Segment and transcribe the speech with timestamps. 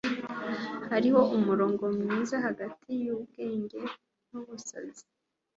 [0.91, 3.81] Hariho umurongo mwiza hagati yubwenge
[4.29, 5.03] nubusazi.